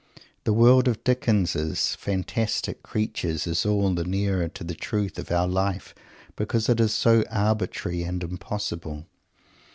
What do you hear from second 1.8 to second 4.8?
fantastic creations is all the nearer to the